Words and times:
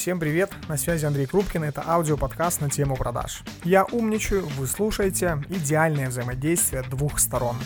Всем 0.00 0.18
привет, 0.18 0.50
на 0.66 0.78
связи 0.78 1.04
Андрей 1.04 1.26
Крупкин, 1.26 1.62
это 1.62 1.84
аудиоподкаст 1.86 2.62
на 2.62 2.70
тему 2.70 2.96
продаж. 2.96 3.42
Я 3.64 3.84
умничаю, 3.84 4.46
вы 4.46 4.66
слушаете 4.66 5.44
идеальное 5.50 6.08
взаимодействие 6.08 6.82
двух 6.84 7.18
сторон. 7.18 7.56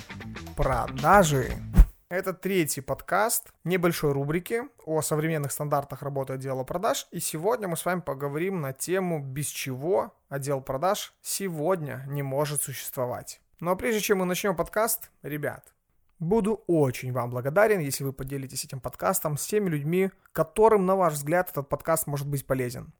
Продажи. 0.57 1.53
Это 2.09 2.33
третий 2.33 2.81
подкаст 2.81 3.53
небольшой 3.63 4.11
рубрики 4.11 4.63
о 4.85 5.01
современных 5.01 5.53
стандартах 5.53 6.03
работы 6.03 6.33
отдела 6.33 6.65
продаж. 6.65 7.07
И 7.13 7.21
сегодня 7.21 7.69
мы 7.69 7.77
с 7.77 7.85
вами 7.85 8.01
поговорим 8.01 8.61
на 8.61 8.73
тему, 8.73 9.21
без 9.21 9.47
чего 9.47 10.13
отдел 10.29 10.61
продаж 10.61 11.15
сегодня 11.23 12.03
не 12.09 12.25
может 12.25 12.63
существовать. 12.63 13.41
Но 13.61 13.77
прежде 13.77 14.01
чем 14.01 14.19
мы 14.19 14.25
начнем 14.25 14.57
подкаст, 14.57 15.13
ребят, 15.23 15.74
Буду 16.25 16.65
очень 16.67 17.13
вам 17.13 17.29
благодарен, 17.29 17.81
если 17.81 18.03
вы 18.03 18.15
поделитесь 18.15 18.65
этим 18.65 18.81
подкастом 18.81 19.37
с 19.37 19.47
теми 19.47 19.69
людьми, 19.69 20.11
которым, 20.33 20.87
на 20.87 20.97
ваш 20.97 21.13
взгляд, 21.13 21.51
этот 21.51 21.69
подкаст 21.69 22.07
может 22.07 22.27
быть 22.27 22.47
полезен. 22.47 22.95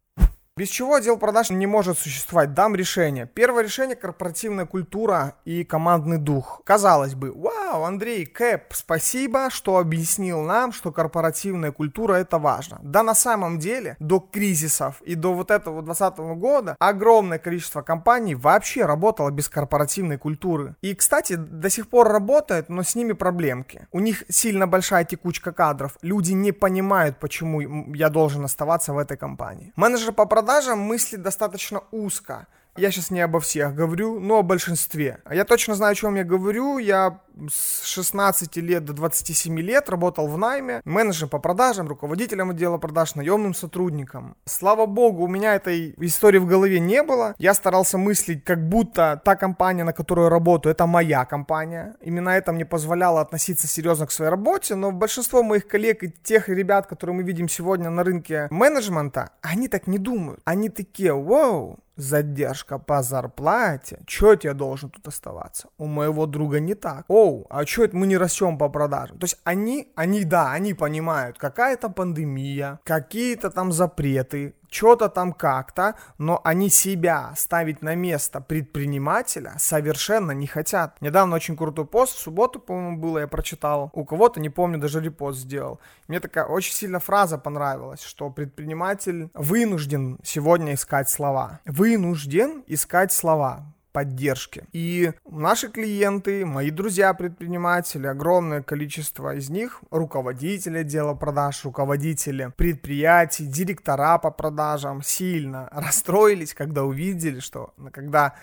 Без 0.57 0.69
чего 0.69 0.95
отдел 0.95 1.19
продаж 1.19 1.51
не 1.51 1.67
может 1.67 1.99
существовать? 1.99 2.55
Дам 2.55 2.77
решение. 2.77 3.27
Первое 3.27 3.65
решение– 3.65 3.97
корпоративная 4.01 4.67
культура 4.67 5.35
и 5.45 5.65
командный 5.65 6.19
дух. 6.19 6.63
Казалось 6.65 7.17
бы, 7.17 7.33
вау, 7.33 7.83
Андрей, 7.83 8.25
Кэп, 8.25 8.73
спасибо, 8.73 9.51
что 9.51 9.79
объяснил 9.79 10.43
нам, 10.43 10.73
что 10.73 10.93
корпоративная 10.93 11.73
культура– 11.73 12.13
это 12.15 12.39
важно. 12.39 12.79
Да 12.85 13.03
на 13.03 13.17
самом 13.17 13.59
деле, 13.59 13.97
до 13.99 14.21
кризисов 14.21 15.03
и 15.03 15.17
до 15.17 15.35
вот 15.35 15.51
этого 15.51 15.83
2020 15.83 16.39
года 16.39 16.77
огромное 16.79 17.41
количество 17.41 17.83
компаний 17.83 18.37
вообще 18.37 18.85
работало 18.85 19.31
без 19.31 19.49
корпоративной 19.49 20.19
культуры. 20.19 20.77
И, 20.83 20.95
кстати, 20.95 21.35
до 21.35 21.69
сих 21.69 21.89
пор 21.89 22.07
работает, 22.07 22.69
но 22.69 22.85
с 22.85 22.95
ними 22.95 23.13
проблемки. 23.13 23.89
У 23.91 23.99
них 23.99 24.23
сильно 24.29 24.69
большая 24.69 25.05
текучка 25.05 25.51
кадров. 25.51 25.97
Люди 26.01 26.31
не 26.31 26.53
понимают, 26.53 27.19
почему 27.19 27.93
я 27.93 28.09
должен 28.09 28.45
оставаться 28.45 28.93
в 28.93 28.99
этой 28.99 29.17
компании. 29.17 29.73
Менеджер 29.75 30.13
по 30.13 30.27
продажам 30.27 30.44
продажам 30.45 30.79
мысли 30.79 31.17
достаточно 31.17 31.85
узко. 31.91 32.47
Я 32.77 32.91
сейчас 32.91 33.11
не 33.11 33.21
обо 33.21 33.39
всех 33.39 33.75
говорю, 33.75 34.19
но 34.19 34.39
о 34.39 34.43
большинстве. 34.43 35.21
Я 35.31 35.45
точно 35.45 35.75
знаю, 35.75 35.93
о 35.93 35.95
чем 35.95 36.17
я 36.17 36.25
говорю. 36.25 36.79
Я 36.79 37.21
с 37.49 37.85
16 37.85 38.57
лет 38.57 38.85
до 38.85 38.93
27 38.93 39.61
лет 39.61 39.89
работал 39.89 40.27
в 40.29 40.39
найме, 40.39 40.81
менеджером 40.85 41.29
по 41.29 41.39
продажам, 41.39 41.89
руководителем 41.89 42.51
отдела 42.51 42.79
продаж, 42.79 43.15
наемным 43.15 43.55
сотрудником. 43.55 44.37
Слава 44.45 44.87
богу, 44.87 45.25
у 45.25 45.29
меня 45.29 45.55
этой 45.55 45.95
истории 45.99 46.39
в 46.39 46.47
голове 46.47 46.81
не 46.81 47.03
было. 47.03 47.35
Я 47.39 47.55
старался 47.55 47.99
мыслить, 47.99 48.45
как 48.45 48.69
будто 48.69 49.21
та 49.25 49.37
компания, 49.37 49.85
на 49.85 49.93
которую 49.93 50.27
я 50.27 50.31
работаю, 50.31 50.73
это 50.73 50.87
моя 50.87 51.25
компания. 51.25 51.97
Именно 52.01 52.31
это 52.31 52.53
мне 52.53 52.65
позволяло 52.65 53.21
относиться 53.21 53.67
серьезно 53.67 54.07
к 54.07 54.13
своей 54.13 54.31
работе, 54.31 54.75
но 54.75 54.91
большинство 54.93 55.43
моих 55.43 55.67
коллег 55.67 56.03
и 56.03 56.11
тех 56.11 56.49
ребят, 56.49 56.87
которые 56.87 57.17
мы 57.17 57.23
видим 57.23 57.49
сегодня 57.49 57.91
на 57.91 58.05
рынке 58.05 58.49
менеджмента, 58.51 59.31
они 59.43 59.69
так 59.69 59.87
не 59.87 59.99
думают. 59.99 60.41
Они 60.45 60.69
такие, 60.69 61.13
вау, 61.13 61.79
задержка 61.97 62.79
по 62.79 63.03
зарплате. 63.03 63.99
Чё 64.07 64.37
я 64.43 64.55
должен 64.55 64.91
тут 64.91 65.09
оставаться? 65.09 65.69
У 65.79 65.87
моего 65.87 66.27
друга 66.27 66.61
не 66.61 66.75
так. 66.75 67.05
Оу, 67.09 67.47
а 67.51 67.65
чё 67.65 67.85
это 67.85 67.97
мы 67.97 68.07
не 68.07 68.17
растем 68.17 68.59
по 68.59 68.69
продажам? 68.69 69.19
То 69.19 69.25
есть 69.25 69.39
они, 69.45 69.93
они, 69.95 70.25
да, 70.25 70.53
они 70.53 70.75
понимают, 70.75 71.39
какая-то 71.39 71.89
пандемия, 71.89 72.81
какие-то 72.85 73.51
там 73.51 73.73
запреты, 73.73 74.55
что-то 74.75 75.09
там 75.09 75.33
как-то, 75.33 75.95
но 76.19 76.41
они 76.43 76.69
себя 76.69 77.33
ставить 77.37 77.83
на 77.83 77.95
место 77.95 78.41
предпринимателя 78.41 79.55
совершенно 79.59 80.33
не 80.33 80.47
хотят. 80.47 81.01
Недавно 81.01 81.37
очень 81.37 81.57
крутой 81.57 81.87
пост, 81.87 82.17
в 82.17 82.19
субботу, 82.19 82.59
по-моему, 82.59 82.99
было, 82.99 83.19
я 83.19 83.29
прочитал. 83.29 83.91
У 83.93 84.05
кого-то, 84.05 84.41
не 84.41 84.51
помню, 84.51 84.79
даже 84.79 85.01
репост 85.01 85.39
сделал. 85.39 85.81
Мне 86.09 86.19
такая 86.19 86.45
очень 86.45 86.75
сильно 86.75 86.99
фраза 86.99 87.39
понравилась, 87.39 88.03
что 88.03 88.31
предприниматель 88.31 89.31
вынужден 89.35 90.19
сегодня 90.25 90.75
искать 90.75 91.09
слова. 91.09 91.61
Вынужден 91.65 92.65
искать 92.67 93.13
слова 93.13 93.74
поддержки. 93.95 94.65
И 94.73 95.13
наши 95.25 95.69
клиенты, 95.71 96.45
мои 96.45 96.71
друзья-предприниматели, 96.71 98.09
огромное 98.09 98.61
количество 98.61 99.37
из 99.37 99.51
них, 99.51 99.83
руководители 99.93 100.79
отдела 100.79 101.15
продаж, 101.15 101.65
руководители 101.65 102.53
предприятий, 102.57 103.47
директора 103.47 104.19
по 104.19 104.33
продажам, 104.33 105.01
сильно 105.01 105.69
расстроились, 105.71 106.55
когда 106.55 106.83
увидели, 106.83 107.39
что 107.39 107.73
когда 107.93 108.35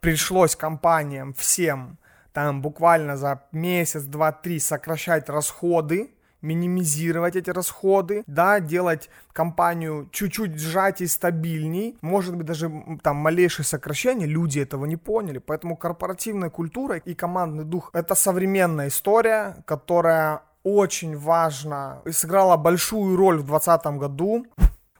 пришлось 0.00 0.56
компаниям 0.56 1.34
всем 1.34 1.98
там 2.32 2.62
буквально 2.62 3.18
за 3.18 3.42
месяц, 3.52 4.04
два, 4.04 4.32
три 4.32 4.58
сокращать 4.58 5.28
расходы, 5.28 6.10
минимизировать 6.42 7.36
эти 7.36 7.50
расходы, 7.50 8.22
да, 8.26 8.60
делать 8.60 9.10
компанию 9.32 10.08
чуть-чуть 10.12 10.58
сжать 10.58 11.00
и 11.00 11.06
стабильней, 11.06 11.96
может 12.00 12.36
быть 12.36 12.46
даже 12.46 12.70
там 13.02 13.16
малейшее 13.16 13.66
сокращение, 13.66 14.26
люди 14.26 14.60
этого 14.60 14.86
не 14.86 14.96
поняли, 14.96 15.38
поэтому 15.38 15.76
корпоративная 15.76 16.50
культура 16.50 16.96
и 16.96 17.14
командный 17.14 17.64
дух 17.64 17.90
это 17.92 18.14
современная 18.14 18.88
история, 18.88 19.62
которая 19.66 20.42
очень 20.62 21.16
важно 21.16 22.02
и 22.04 22.12
сыграла 22.12 22.56
большую 22.56 23.16
роль 23.16 23.38
в 23.38 23.46
2020 23.46 23.86
году. 23.98 24.46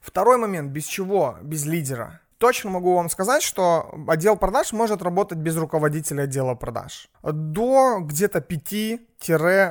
Второй 0.01 0.39
момент, 0.39 0.71
без 0.71 0.85
чего? 0.87 1.37
Без 1.43 1.67
лидера 1.67 2.21
точно 2.39 2.71
могу 2.71 2.95
вам 2.95 3.11
сказать, 3.11 3.43
что 3.43 3.95
отдел 4.07 4.37
продаж 4.37 4.73
может 4.73 5.03
работать 5.03 5.39
без 5.39 5.57
руководителя 5.57 6.23
отдела 6.23 6.55
продаж. 6.55 7.11
До 7.23 7.99
где-то 8.01 8.41
5 8.41 9.01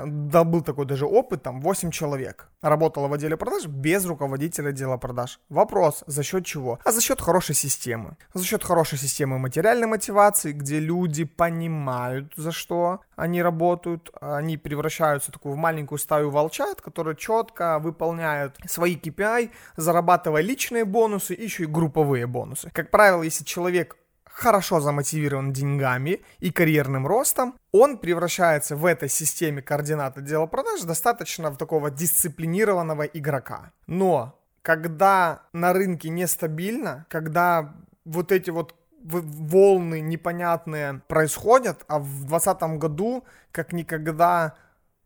да, 0.05 0.43
был 0.43 0.61
такой 0.61 0.85
даже 0.85 1.05
опыт, 1.05 1.43
там 1.43 1.61
8 1.61 1.91
человек 1.91 2.49
работало 2.61 3.07
в 3.07 3.13
отделе 3.13 3.37
продаж 3.37 3.65
без 3.65 4.05
руководителя 4.05 4.69
отдела 4.69 4.97
продаж. 4.97 5.39
Вопрос, 5.49 6.03
за 6.07 6.23
счет 6.23 6.45
чего? 6.45 6.79
А 6.83 6.91
за 6.91 7.01
счет 7.01 7.21
хорошей 7.21 7.55
системы. 7.55 8.17
За 8.33 8.43
счет 8.43 8.63
хорошей 8.63 8.97
системы 8.97 9.39
материальной 9.39 9.87
мотивации, 9.87 10.51
где 10.51 10.79
люди 10.79 11.23
понимают, 11.23 12.33
за 12.35 12.51
что 12.51 13.01
они 13.15 13.41
работают, 13.41 14.09
они 14.21 14.57
превращаются 14.57 15.31
такую 15.31 15.55
в 15.55 15.57
маленькую 15.57 15.99
стаю 15.99 16.29
волчат, 16.29 16.81
которые 16.81 17.15
четко 17.15 17.79
выполняют 17.79 18.57
свои 18.67 18.95
KPI, 18.95 19.51
зарабатывая 19.75 20.41
личные 20.41 20.85
бонусы, 20.85 21.33
еще 21.33 21.63
и 21.63 21.67
групповые 21.67 22.27
бонусы. 22.27 22.69
Как 22.71 22.91
правило, 22.91 23.23
если 23.23 23.43
человек 23.43 23.97
хорошо 24.37 24.79
замотивирован 24.79 25.51
деньгами 25.51 26.21
и 26.39 26.51
карьерным 26.51 27.07
ростом, 27.07 27.55
он 27.71 27.97
превращается 27.97 28.75
в 28.75 28.85
этой 28.85 29.09
системе 29.09 29.63
координат 29.63 30.17
отдела 30.17 30.45
продаж 30.45 30.81
достаточно 30.81 31.49
в 31.49 31.57
такого 31.57 31.89
дисциплинированного 31.89 33.03
игрока. 33.03 33.71
Но 33.87 34.39
когда 34.61 35.41
на 35.53 35.73
рынке 35.73 36.09
нестабильно, 36.09 37.07
когда 37.09 37.73
вот 38.05 38.31
эти 38.31 38.51
вот 38.51 38.75
волны 39.03 40.01
непонятные 40.01 41.01
происходят, 41.07 41.83
а 41.87 41.97
в 41.97 42.25
2020 42.25 42.61
году 42.77 43.23
как 43.51 43.73
никогда 43.73 44.55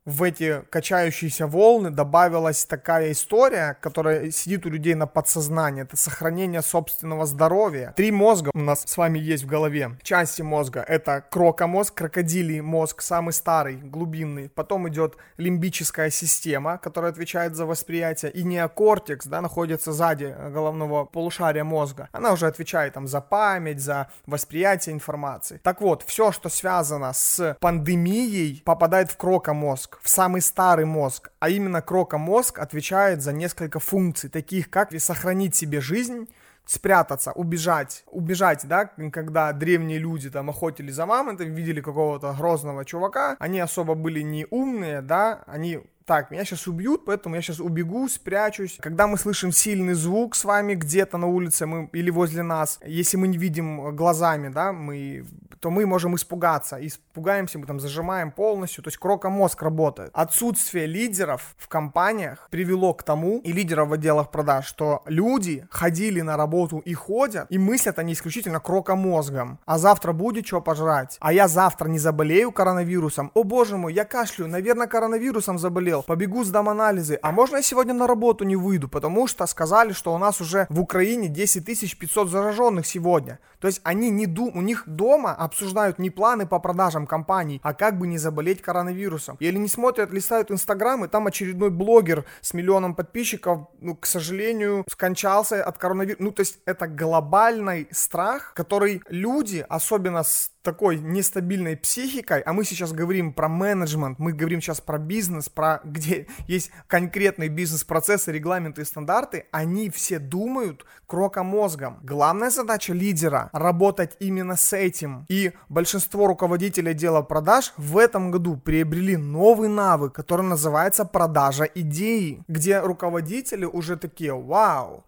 в 0.06 0.24
эти 0.24 0.64
качающиеся 0.72 1.46
волны 1.46 1.92
добавилась 1.92 2.66
такая 2.66 3.12
история, 3.12 3.78
которая 3.82 4.32
сидит 4.32 4.66
у 4.66 4.70
людей 4.70 4.96
на 4.96 5.06
подсознании. 5.06 5.84
Это 5.84 5.96
сохранение 5.96 6.64
собственного 6.64 7.28
здоровья. 7.28 7.94
Три 7.96 8.12
мозга 8.12 8.50
у 8.54 8.60
нас 8.60 8.84
с 8.88 8.98
вами 8.98 9.20
есть 9.20 9.44
в 9.44 9.48
голове. 9.48 9.92
Части 10.02 10.42
мозга. 10.42 10.84
Это 10.88 11.24
крокомозг, 11.30 11.94
крокодилий 11.94 12.62
мозг, 12.62 13.04
самый 13.04 13.32
старый, 13.34 13.76
глубинный. 13.76 14.50
Потом 14.50 14.90
идет 14.90 15.18
лимбическая 15.38 16.10
система, 16.10 16.80
которая 16.80 17.12
отвечает 17.12 17.56
за 17.56 17.68
восприятие. 17.68 18.32
И 18.32 18.44
неокортекс, 18.44 19.28
да, 19.28 19.42
находится 19.42 19.92
сзади 19.92 20.36
головного 20.50 21.06
полушария 21.06 21.64
мозга. 21.64 22.10
Она 22.12 22.32
уже 22.34 22.48
отвечает 22.48 22.94
там 22.94 23.08
за 23.08 23.22
память, 23.22 23.80
за 23.80 24.10
восприятие 24.26 24.96
информации. 24.96 25.60
Так 25.62 25.80
вот, 25.80 26.04
все, 26.08 26.32
что 26.32 26.50
связано 26.50 27.14
с 27.14 27.56
пандемией, 27.60 28.64
попадает 28.66 29.12
в 29.12 29.18
крокомозг 29.18 29.91
мозг, 29.92 30.00
в 30.02 30.10
самый 30.10 30.42
старый 30.42 30.86
мозг, 30.86 31.32
а 31.40 31.50
именно 31.50 31.82
крокомозг 31.82 32.60
отвечает 32.60 33.22
за 33.22 33.34
несколько 33.34 33.80
функций, 33.80 34.30
таких 34.30 34.70
как 34.70 34.92
сохранить 35.00 35.56
себе 35.56 35.82
жизнь, 35.82 36.28
спрятаться, 36.66 37.32
убежать, 37.32 38.04
убежать, 38.12 38.68
да, 38.68 38.92
когда 39.12 39.52
древние 39.52 40.00
люди 40.00 40.30
там 40.30 40.50
охотились 40.50 40.96
за 40.96 41.06
мамонтами, 41.06 41.56
видели 41.56 41.82
какого-то 41.82 42.34
грозного 42.38 42.86
чувака, 42.86 43.36
они 43.40 43.60
особо 43.60 43.96
были 43.96 44.22
не 44.22 44.46
умные, 44.50 45.02
да, 45.02 45.44
они 45.48 45.80
так, 46.06 46.32
меня 46.32 46.46
сейчас 46.46 46.68
убьют, 46.68 47.06
поэтому 47.06 47.36
я 47.36 47.42
сейчас 47.42 47.60
убегу, 47.60 48.10
спрячусь. 48.10 48.78
Когда 48.82 49.08
мы 49.08 49.18
слышим 49.18 49.52
сильный 49.52 49.94
звук 49.94 50.36
с 50.36 50.44
вами 50.44 50.76
где-то 50.76 51.18
на 51.18 51.28
улице 51.28 51.66
мы, 51.66 51.90
или 51.94 52.10
возле 52.10 52.44
нас, 52.44 52.80
если 52.86 53.18
мы 53.18 53.28
не 53.28 53.38
видим 53.38 53.96
глазами, 53.96 54.50
да, 54.50 54.74
мы 54.74 55.26
то 55.62 55.70
мы 55.70 55.86
можем 55.86 56.16
испугаться. 56.16 56.78
Испугаемся, 56.86 57.60
мы 57.60 57.68
там 57.68 57.80
зажимаем 57.80 58.32
полностью. 58.32 58.84
То 58.84 58.88
есть 58.88 58.98
крокомозг 58.98 59.62
работает. 59.62 60.10
Отсутствие 60.14 60.88
лидеров 60.88 61.56
в 61.58 61.68
компаниях 61.68 62.48
привело 62.50 62.94
к 62.94 63.04
тому, 63.04 63.40
и 63.44 63.52
лидеров 63.52 63.90
в 63.90 63.94
отделах 63.94 64.32
продаж, 64.32 64.66
что 64.66 65.04
люди 65.06 65.68
ходили 65.70 66.22
на 66.22 66.36
работу 66.36 66.80
и 66.80 66.94
ходят, 66.96 67.46
и 67.50 67.60
мыслят 67.60 68.00
они 68.00 68.14
исключительно 68.14 68.60
крокомозгом. 68.60 69.60
А 69.66 69.78
завтра 69.78 70.14
будет 70.14 70.48
что 70.48 70.62
пожрать. 70.62 71.18
А 71.20 71.32
я 71.32 71.48
завтра 71.48 71.88
не 71.88 72.00
заболею 72.00 72.52
коронавирусом. 72.52 73.32
О 73.36 73.44
боже 73.44 73.78
мой, 73.78 73.94
я 73.94 74.04
кашлю, 74.04 74.48
наверное, 74.48 74.88
коронавирусом 74.88 75.60
заболел. 75.60 76.02
Побегу, 76.02 76.44
сдам 76.44 76.70
анализы. 76.70 77.20
А 77.22 77.32
можно 77.32 77.58
я 77.58 77.62
сегодня 77.62 77.94
на 77.94 78.08
работу 78.08 78.46
не 78.46 78.56
выйду, 78.56 78.90
потому 78.90 79.28
что 79.28 79.46
сказали, 79.46 79.94
что 79.94 80.14
у 80.14 80.18
нас 80.18 80.42
уже 80.42 80.66
в 80.70 80.82
Украине 80.82 81.28
10 81.28 82.00
500 82.00 82.30
зараженных 82.30 82.88
сегодня. 82.88 83.38
То 83.60 83.68
есть 83.68 83.80
они 83.84 84.10
не 84.10 84.26
ду, 84.26 84.52
у 84.52 84.62
них 84.62 84.84
дома 84.88 85.36
обсуждают 85.52 86.00
не 86.00 86.10
планы 86.10 86.48
по 86.48 86.60
продажам 86.60 87.06
компаний, 87.06 87.60
а 87.62 87.74
как 87.74 87.98
бы 88.00 88.08
не 88.08 88.18
заболеть 88.18 88.62
коронавирусом. 88.62 89.36
Или 89.40 89.58
не 89.58 89.68
смотрят, 89.68 90.12
листают 90.12 90.50
Инстаграм, 90.50 91.04
и 91.04 91.10
там 91.10 91.28
очередной 91.28 91.70
блогер 91.70 92.26
с 92.40 92.54
миллионом 92.54 92.96
подписчиков, 92.96 93.68
ну, 93.82 93.96
к 93.96 94.06
сожалению, 94.06 94.86
скончался 94.90 95.64
от 95.64 95.78
коронавируса. 95.78 96.24
Ну, 96.24 96.32
то 96.32 96.40
есть 96.40 96.60
это 96.66 96.88
глобальный 96.88 97.88
страх, 97.92 98.54
который 98.56 99.02
люди, 99.10 99.66
особенно 99.68 100.24
с 100.24 100.52
такой 100.62 100.98
нестабильной 101.00 101.76
психикой, 101.76 102.42
а 102.42 102.54
мы 102.54 102.64
сейчас 102.64 102.92
говорим 102.92 103.34
про 103.34 103.48
менеджмент, 103.48 104.20
мы 104.20 104.34
говорим 104.34 104.62
сейчас 104.62 104.82
про 104.82 104.98
бизнес, 104.98 105.50
про 105.50 105.82
где 105.84 106.28
есть 106.48 106.72
конкретные 106.88 107.50
бизнес-процессы, 107.50 108.32
регламенты 108.32 108.82
и 108.82 108.86
стандарты, 108.86 109.46
они 109.52 109.90
все 109.90 110.20
думают 110.20 110.86
крокомозгом. 111.08 112.00
Главная 112.04 112.50
задача 112.50 112.94
лидера— 112.94 113.50
работать 113.54 114.16
именно 114.20 114.56
с 114.56 114.74
этим. 114.74 115.26
И 115.30 115.52
большинство 115.70 116.28
руководителей 116.28 116.94
дела 116.94 117.22
продаж 117.22 117.74
в 117.78 117.98
этом 117.98 118.32
году 118.32 118.58
приобрели 118.58 119.18
новый 119.18 119.70
навык, 119.70 120.14
который 120.14 120.46
называется 120.46 121.06
продажа 121.06 121.64
идеи, 121.64 122.44
где 122.48 122.80
руководители 122.80 123.66
уже 123.66 123.98
такие, 123.98 124.34
вау, 124.34 125.06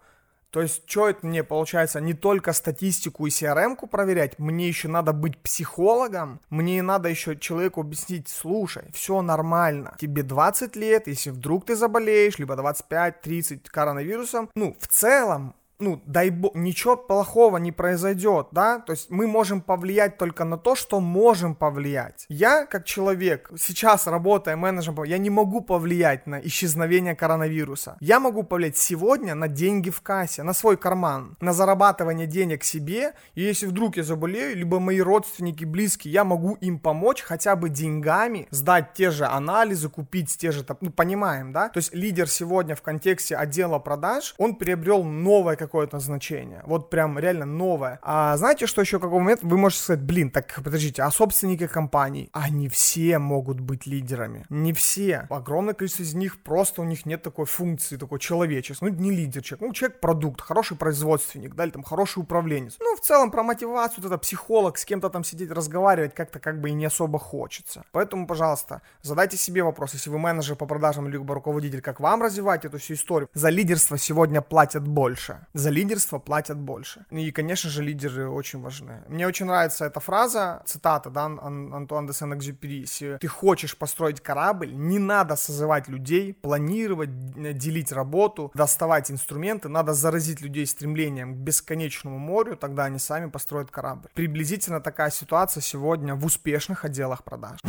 то 0.54 0.62
есть, 0.62 0.88
что 0.88 1.08
это 1.08 1.26
мне 1.26 1.42
получается, 1.42 2.00
не 2.00 2.14
только 2.14 2.52
статистику 2.52 3.26
и 3.26 3.30
CRM-ку 3.30 3.88
проверять, 3.88 4.38
мне 4.38 4.68
еще 4.68 4.86
надо 4.86 5.12
быть 5.12 5.36
психологом, 5.38 6.38
мне 6.48 6.80
надо 6.80 7.08
еще 7.08 7.36
человеку 7.36 7.80
объяснить, 7.80 8.28
слушай, 8.28 8.84
все 8.92 9.20
нормально, 9.20 9.96
тебе 9.98 10.22
20 10.22 10.76
лет, 10.76 11.08
если 11.08 11.30
вдруг 11.30 11.66
ты 11.66 11.74
заболеешь, 11.74 12.38
либо 12.38 12.54
25-30 12.54 13.62
коронавирусом, 13.68 14.48
ну, 14.54 14.76
в 14.78 14.86
целом, 14.86 15.56
ну, 15.78 16.00
дай 16.06 16.30
бог, 16.30 16.54
ничего 16.54 16.96
плохого 16.96 17.58
не 17.58 17.72
произойдет, 17.72 18.48
да, 18.52 18.78
то 18.78 18.92
есть 18.92 19.10
мы 19.10 19.26
можем 19.26 19.60
повлиять 19.60 20.18
только 20.18 20.44
на 20.44 20.56
то, 20.56 20.74
что 20.74 21.00
можем 21.00 21.54
повлиять. 21.54 22.26
Я, 22.28 22.64
как 22.66 22.84
человек, 22.84 23.50
сейчас 23.58 24.06
работая 24.06 24.56
менеджером, 24.56 25.04
я 25.04 25.18
не 25.18 25.30
могу 25.30 25.60
повлиять 25.60 26.26
на 26.26 26.40
исчезновение 26.40 27.16
коронавируса. 27.16 27.96
Я 28.00 28.20
могу 28.20 28.44
повлиять 28.44 28.76
сегодня 28.76 29.34
на 29.34 29.48
деньги 29.48 29.90
в 29.90 30.00
кассе, 30.00 30.42
на 30.42 30.52
свой 30.52 30.76
карман, 30.76 31.36
на 31.40 31.52
зарабатывание 31.52 32.26
денег 32.26 32.62
себе, 32.62 33.14
и 33.34 33.42
если 33.42 33.66
вдруг 33.66 33.96
я 33.96 34.04
заболею, 34.04 34.56
либо 34.56 34.78
мои 34.78 35.00
родственники, 35.00 35.64
близкие, 35.64 36.12
я 36.12 36.24
могу 36.24 36.54
им 36.54 36.78
помочь 36.78 37.22
хотя 37.22 37.56
бы 37.56 37.68
деньгами, 37.68 38.46
сдать 38.50 38.94
те 38.94 39.10
же 39.10 39.26
анализы, 39.26 39.88
купить 39.88 40.36
те 40.38 40.52
же, 40.52 40.64
ну, 40.80 40.90
понимаем, 40.90 41.52
да, 41.52 41.68
то 41.68 41.78
есть 41.78 41.94
лидер 41.94 42.28
сегодня 42.28 42.76
в 42.76 42.82
контексте 42.82 43.36
отдела 43.36 43.78
продаж, 43.80 44.34
он 44.38 44.54
приобрел 44.54 45.02
новое 45.02 45.56
какое-то 45.66 45.98
значение. 45.98 46.62
Вот 46.66 46.90
прям 46.90 47.18
реально 47.18 47.46
новое. 47.46 47.98
А 48.02 48.36
знаете, 48.36 48.66
что 48.66 48.80
еще 48.80 48.98
какой 48.98 49.18
момент? 49.18 49.40
Вы 49.42 49.56
можете 49.58 49.82
сказать, 49.82 50.02
блин, 50.02 50.30
так 50.30 50.60
подождите, 50.62 51.02
а 51.02 51.10
собственники 51.10 51.66
компаний, 51.66 52.30
они 52.32 52.68
все 52.68 53.18
могут 53.18 53.60
быть 53.60 53.86
лидерами. 53.86 54.44
Не 54.48 54.72
все. 54.72 55.26
Огромное 55.30 55.74
количество 55.74 56.02
из 56.02 56.14
них 56.14 56.42
просто 56.42 56.82
у 56.82 56.84
них 56.84 57.06
нет 57.06 57.22
такой 57.22 57.46
функции, 57.46 57.96
такой 57.96 58.18
человеческой. 58.18 58.90
Ну, 58.90 58.96
не 58.96 59.10
лидер 59.10 59.42
человек. 59.42 59.68
Ну, 59.68 59.72
человек 59.72 60.00
продукт, 60.00 60.40
хороший 60.40 60.76
производственник, 60.76 61.54
да, 61.54 61.64
или 61.64 61.70
там 61.70 61.82
хороший 61.82 62.20
управленец. 62.20 62.76
Ну, 62.80 62.96
в 62.96 63.00
целом 63.00 63.30
про 63.30 63.42
мотивацию, 63.42 64.02
вот 64.02 64.12
это 64.12 64.18
психолог, 64.18 64.78
с 64.78 64.84
кем-то 64.84 65.10
там 65.10 65.24
сидеть, 65.24 65.50
разговаривать 65.50 66.14
как-то 66.14 66.38
как 66.38 66.60
бы 66.60 66.70
и 66.70 66.74
не 66.74 66.86
особо 66.86 67.18
хочется. 67.18 67.84
Поэтому, 67.92 68.26
пожалуйста, 68.26 68.82
задайте 69.02 69.36
себе 69.36 69.62
вопрос, 69.62 69.94
если 69.94 70.10
вы 70.10 70.18
менеджер 70.18 70.56
по 70.56 70.66
продажам, 70.66 71.08
либо 71.08 71.34
руководитель, 71.34 71.80
как 71.80 72.00
вам 72.00 72.22
развивать 72.22 72.64
эту 72.64 72.78
всю 72.78 72.94
историю. 72.94 73.28
За 73.34 73.48
лидерство 73.50 73.98
сегодня 73.98 74.40
платят 74.40 74.86
больше 74.86 75.46
за 75.54 75.70
лидерство 75.70 76.18
платят 76.18 76.58
больше. 76.58 77.06
И, 77.10 77.30
конечно 77.30 77.70
же, 77.70 77.82
лидеры 77.82 78.28
очень 78.28 78.60
важны. 78.60 79.02
Мне 79.08 79.26
очень 79.26 79.46
нравится 79.46 79.86
эта 79.86 80.00
фраза, 80.00 80.62
цитата, 80.66 81.10
да, 81.10 81.24
Антуан 81.24 82.06
де 82.06 82.12
Сен-Экзюпери. 82.12 82.80
Если 82.80 83.18
ты 83.18 83.28
хочешь 83.28 83.76
построить 83.76 84.20
корабль, 84.20 84.74
не 84.74 84.98
надо 84.98 85.36
созывать 85.36 85.88
людей, 85.88 86.34
планировать, 86.34 87.56
делить 87.56 87.92
работу, 87.92 88.50
доставать 88.54 89.10
инструменты, 89.10 89.68
надо 89.68 89.94
заразить 89.94 90.40
людей 90.40 90.66
стремлением 90.66 91.34
к 91.34 91.38
бесконечному 91.38 92.18
морю, 92.18 92.56
тогда 92.56 92.84
они 92.84 92.98
сами 92.98 93.30
построят 93.30 93.70
корабль. 93.70 94.08
Приблизительно 94.14 94.80
такая 94.80 95.10
ситуация 95.10 95.60
сегодня 95.60 96.14
в 96.14 96.24
успешных 96.24 96.84
отделах 96.84 97.22
продаж. 97.22 97.60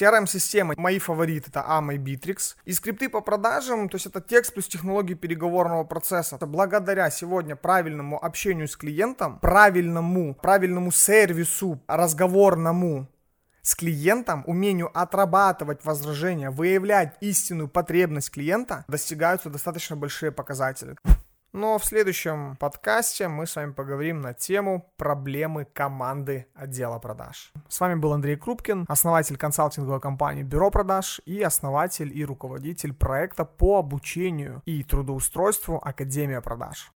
CRM-системы, 0.00 0.74
мои 0.78 0.98
фавориты, 0.98 1.50
это 1.50 1.60
AMA 1.68 1.96
и 1.96 1.98
Bittrex. 1.98 2.56
И 2.64 2.72
скрипты 2.72 3.08
по 3.08 3.20
продажам, 3.20 3.88
то 3.88 3.96
есть 3.96 4.06
это 4.06 4.20
текст 4.20 4.54
плюс 4.54 4.66
технологии 4.66 5.14
переговорного 5.14 5.84
процесса. 5.84 6.38
Благодаря 6.40 7.10
сегодня 7.10 7.54
правильному 7.54 8.22
общению 8.24 8.66
с 8.66 8.76
клиентом, 8.76 9.38
правильному, 9.40 10.34
правильному 10.34 10.90
сервису, 10.90 11.82
разговорному, 11.86 13.08
с 13.62 13.74
клиентом, 13.74 14.42
умению 14.46 14.90
отрабатывать 14.98 15.84
возражения, 15.84 16.50
выявлять 16.50 17.16
истинную 17.20 17.68
потребность 17.68 18.30
клиента, 18.30 18.84
достигаются 18.88 19.50
достаточно 19.50 19.96
большие 19.96 20.32
показатели. 20.32 20.96
Но 21.52 21.78
в 21.78 21.84
следующем 21.84 22.56
подкасте 22.56 23.26
мы 23.26 23.46
с 23.46 23.56
вами 23.56 23.72
поговорим 23.72 24.20
на 24.20 24.34
тему 24.34 24.92
проблемы 24.96 25.64
команды 25.64 26.46
отдела 26.54 26.98
продаж. 27.00 27.52
С 27.68 27.80
вами 27.80 27.96
был 27.96 28.12
Андрей 28.12 28.36
Крупкин, 28.36 28.84
основатель 28.88 29.36
консалтинговой 29.36 30.00
компании 30.00 30.44
Бюро 30.44 30.70
продаж 30.70 31.20
и 31.24 31.42
основатель 31.42 32.16
и 32.16 32.24
руководитель 32.24 32.92
проекта 32.92 33.44
по 33.44 33.78
обучению 33.78 34.62
и 34.64 34.84
трудоустройству 34.84 35.80
Академия 35.82 36.40
продаж. 36.40 36.92